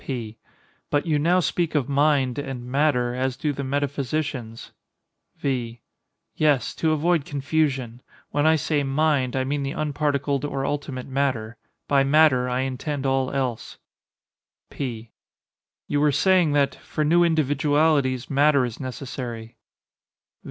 P. 0.03 0.39
But 0.89 1.05
you 1.05 1.19
now 1.19 1.39
speak 1.41 1.75
of 1.75 1.87
"mind" 1.87 2.39
and 2.39 2.65
"matter" 2.65 3.13
as 3.13 3.37
do 3.37 3.53
the 3.53 3.63
metaphysicians. 3.63 4.71
V. 5.37 5.81
Yes—to 6.35 6.91
avoid 6.91 7.23
confusion. 7.23 8.01
When 8.31 8.47
I 8.47 8.55
say 8.55 8.81
"mind," 8.81 9.35
I 9.35 9.43
mean 9.43 9.61
the 9.61 9.75
unparticled 9.75 10.43
or 10.43 10.65
ultimate 10.65 11.05
matter; 11.05 11.55
by 11.87 12.03
"matter," 12.03 12.49
I 12.49 12.61
intend 12.61 13.05
all 13.05 13.29
else. 13.29 13.77
P. 14.71 15.11
You 15.87 16.01
were 16.01 16.11
saying 16.11 16.53
that 16.53 16.73
"for 16.73 17.03
new 17.05 17.23
individualities 17.23 18.27
matter 18.27 18.65
is 18.65 18.79
necessary." 18.79 19.55